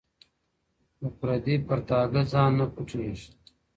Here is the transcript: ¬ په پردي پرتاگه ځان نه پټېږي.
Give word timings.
¬ 0.49 0.97
په 0.99 1.07
پردي 1.19 1.55
پرتاگه 1.67 2.21
ځان 2.31 2.51
نه 2.59 2.65
پټېږي. 2.73 3.29